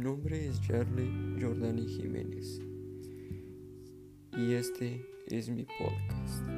[0.00, 2.58] nombre es Charlie Jordani Jiménez
[4.32, 6.48] y este es mi podcast.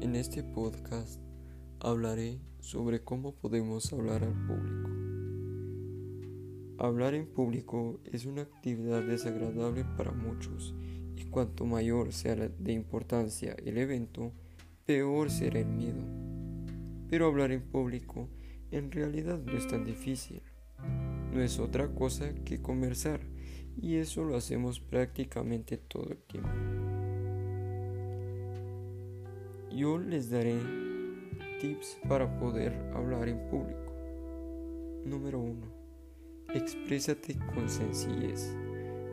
[0.00, 1.20] En este podcast
[1.80, 4.90] hablaré sobre cómo podemos hablar al público.
[6.78, 10.72] Hablar en público es una actividad desagradable para muchos
[11.16, 14.32] y cuanto mayor sea de importancia el evento,
[14.84, 16.04] peor será el miedo.
[17.08, 18.28] Pero hablar en público
[18.70, 20.42] en realidad no es tan difícil.
[21.36, 23.20] No es otra cosa que conversar
[23.76, 26.48] y eso lo hacemos prácticamente todo el tiempo.
[29.70, 30.56] Yo les daré
[31.60, 33.92] tips para poder hablar en público.
[35.04, 35.60] Número 1.
[36.54, 38.56] Exprésate con sencillez.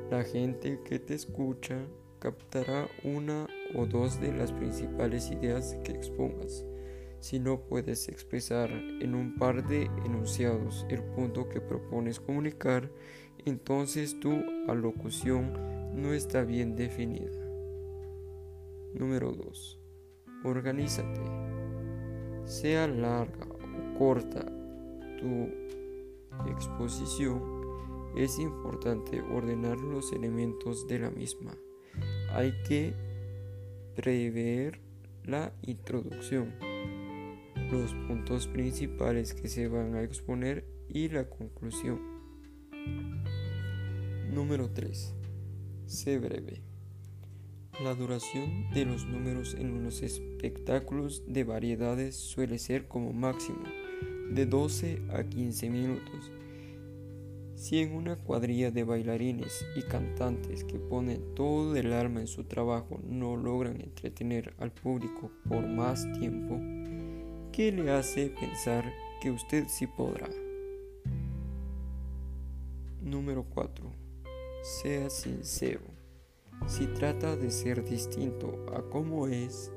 [0.10, 1.76] La gente que te escucha
[2.20, 6.64] captará una o dos de las principales ideas que expongas.
[7.24, 12.92] Si no puedes expresar en un par de enunciados el punto que propones comunicar,
[13.46, 15.54] entonces tu alocución
[15.96, 17.32] no está bien definida.
[18.94, 19.80] Número 2.
[20.44, 21.22] Organízate.
[22.44, 24.46] Sea larga o corta
[25.18, 25.48] tu
[26.52, 27.42] exposición,
[28.18, 31.56] es importante ordenar los elementos de la misma.
[32.34, 32.94] Hay que
[33.96, 34.82] prever
[35.24, 36.73] la introducción
[37.74, 42.00] los puntos principales que se van a exponer y la conclusión.
[44.32, 45.16] Número 3.
[45.88, 46.62] Sé breve.
[47.84, 53.64] La duración de los números en los espectáculos de variedades suele ser como máximo
[54.30, 56.32] de 12 a 15 minutos.
[57.56, 62.44] Si en una cuadrilla de bailarines y cantantes que ponen todo el alma en su
[62.44, 66.60] trabajo no logran entretener al público por más tiempo,
[67.54, 68.84] ¿Qué le hace pensar
[69.22, 70.28] que usted sí podrá?
[73.00, 73.92] Número 4.
[74.64, 75.82] Sea sincero.
[76.66, 79.72] Si trata de ser distinto a como es,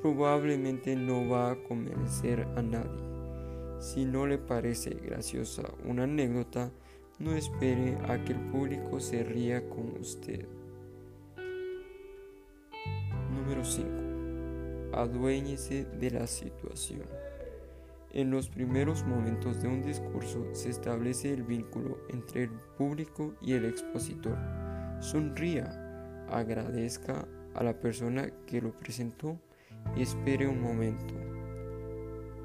[0.00, 3.04] probablemente no va a convencer a nadie.
[3.78, 6.70] Si no le parece graciosa una anécdota,
[7.18, 10.46] no espere a que el público se ría con usted.
[13.30, 14.07] Número 5
[14.92, 17.02] aduéñese de la situación.
[18.12, 23.52] En los primeros momentos de un discurso se establece el vínculo entre el público y
[23.52, 24.36] el expositor.
[25.00, 29.38] Sonría, agradezca a la persona que lo presentó
[29.96, 31.14] y espere un momento.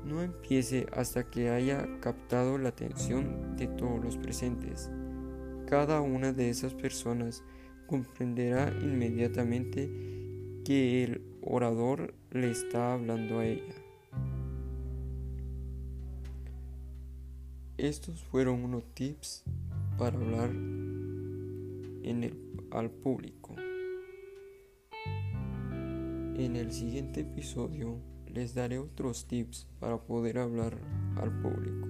[0.05, 4.91] No empiece hasta que haya captado la atención de todos los presentes.
[5.65, 7.41] Cada una de esas personas
[7.87, 9.89] comprenderá inmediatamente
[10.65, 13.75] que el orador le está hablando a ella.
[17.77, 19.43] Estos fueron unos tips
[19.97, 22.37] para hablar en el,
[22.71, 23.55] al público.
[26.35, 30.77] En el siguiente episodio les daré otros tips para poder hablar
[31.15, 31.87] al público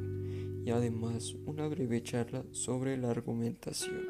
[0.65, 4.07] y además una breve charla sobre la argumentación.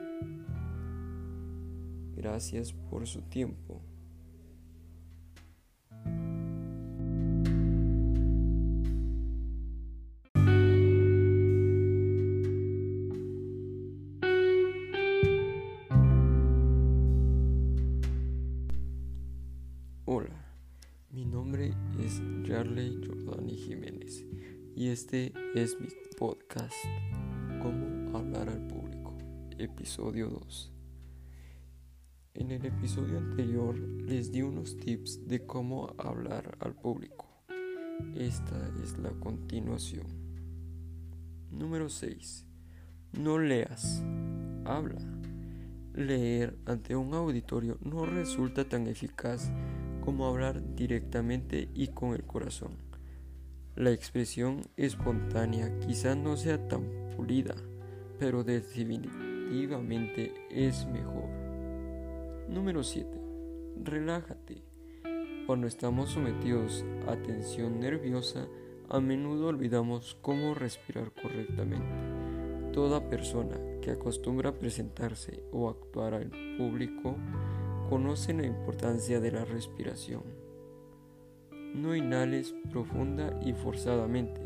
[2.15, 3.81] Gracias por su tiempo.
[22.53, 23.01] Charlie
[23.55, 24.27] Jiménez
[24.75, 25.87] y este es mi
[26.19, 26.75] podcast
[27.59, 29.17] Cómo hablar al público,
[29.57, 30.71] episodio 2.
[32.35, 37.25] En el episodio anterior les di unos tips de cómo hablar al público.
[38.15, 40.05] Esta es la continuación.
[41.49, 42.45] Número 6.
[43.13, 44.03] No leas,
[44.65, 45.01] habla.
[45.95, 49.51] Leer ante un auditorio no resulta tan eficaz
[50.03, 52.77] como hablar directamente y con el corazón.
[53.75, 56.83] La expresión espontánea quizá no sea tan
[57.15, 57.55] pulida,
[58.19, 61.29] pero definitivamente es mejor.
[62.49, 63.09] Número 7.
[63.81, 64.63] Relájate.
[65.47, 68.47] Cuando estamos sometidos a tensión nerviosa,
[68.89, 72.71] a menudo olvidamos cómo respirar correctamente.
[72.73, 77.15] Toda persona que acostumbra a presentarse o actuar al público
[77.89, 80.23] conoce la importancia de la respiración.
[81.73, 84.41] No inhales profunda y forzadamente,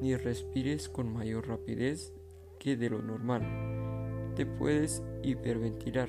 [0.00, 2.12] ni respires con mayor rapidez
[2.58, 4.32] que de lo normal.
[4.34, 6.08] Te puedes hiperventilar,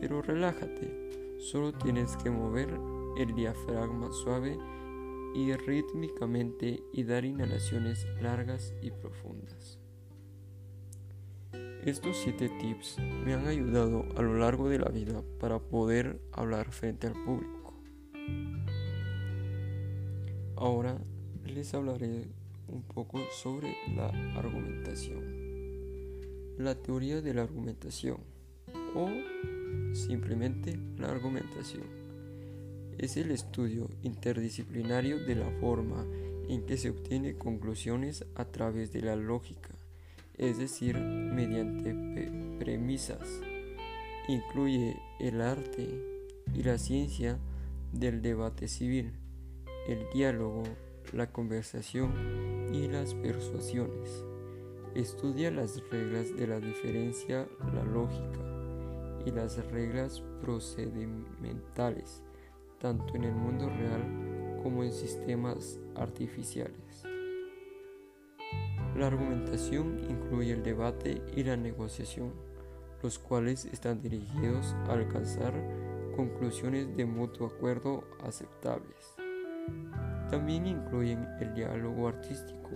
[0.00, 2.68] pero relájate, solo tienes que mover
[3.16, 4.58] el diafragma suave
[5.34, 9.78] y rítmicamente y dar inhalaciones largas y profundas.
[11.86, 16.72] Estos siete tips me han ayudado a lo largo de la vida para poder hablar
[16.72, 17.74] frente al público.
[20.56, 20.98] Ahora
[21.44, 22.26] les hablaré
[22.66, 25.22] un poco sobre la argumentación.
[26.58, 28.18] La teoría de la argumentación
[28.96, 29.08] o
[29.94, 31.84] simplemente la argumentación
[32.98, 36.04] es el estudio interdisciplinario de la forma
[36.48, 39.75] en que se obtiene conclusiones a través de la lógica,
[40.38, 41.94] es decir, mediante
[42.58, 43.40] premisas.
[44.28, 45.88] Incluye el arte
[46.52, 47.38] y la ciencia
[47.92, 49.12] del debate civil,
[49.88, 50.64] el diálogo,
[51.12, 54.24] la conversación y las persuasiones.
[54.94, 58.40] Estudia las reglas de la diferencia, la lógica
[59.24, 62.22] y las reglas procedimentales,
[62.80, 67.05] tanto en el mundo real como en sistemas artificiales.
[68.96, 72.32] La argumentación incluye el debate y la negociación,
[73.02, 75.52] los cuales están dirigidos a alcanzar
[76.16, 79.14] conclusiones de mutuo acuerdo aceptables.
[80.30, 82.70] También incluyen el diálogo artístico,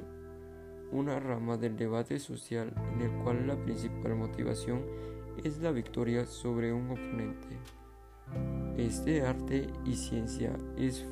[0.93, 4.85] una rama del debate social en el cual la principal motivación
[5.43, 7.57] es la victoria sobre un oponente.
[8.77, 11.03] Este arte y ciencia es,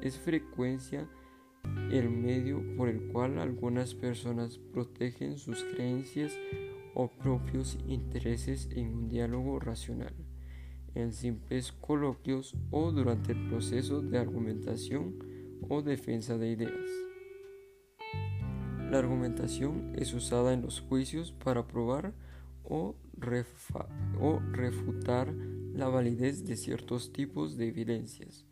[0.00, 1.06] es frecuencia
[1.90, 6.32] el medio por el cual algunas personas protegen sus creencias
[6.94, 10.14] o propios intereses en un diálogo racional
[10.94, 15.18] en simples coloquios o durante el proceso de argumentación
[15.68, 16.90] o defensa de ideas.
[18.90, 22.12] La argumentación es usada en los juicios para probar
[22.64, 22.94] o,
[24.52, 25.32] refutar
[25.74, 28.46] la validez de ciertos tipos de evidencias.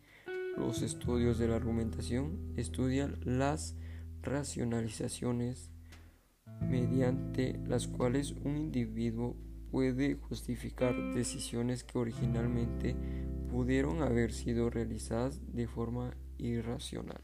[0.56, 3.76] Los estudios de la argumentación estudian las
[4.23, 5.70] racionalizaciones
[6.61, 9.37] mediante las cuales un individuo
[9.70, 12.97] puede justificar decisiones que originalmente
[13.50, 17.23] pudieron haber sido realizadas de forma irracional.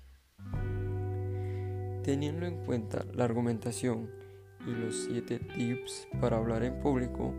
[2.02, 4.11] Teniendo en cuenta la argumentación
[4.67, 7.34] y los siete tips para hablar en público,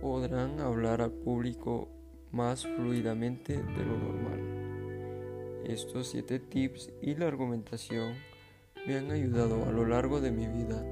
[0.00, 1.88] podrán hablar al público
[2.30, 4.51] más fluidamente de lo normal.
[5.64, 8.14] Estos siete tips y la argumentación
[8.86, 10.84] me han ayudado a lo largo de mi vida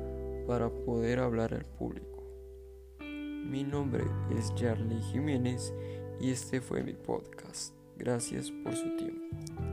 [0.46, 2.25] para poder hablar al público.
[3.00, 4.05] Mi nombre
[4.38, 5.75] es Charlie Jiménez
[6.20, 7.75] y este fue mi podcast.
[7.96, 9.69] Gracias por su tiempo.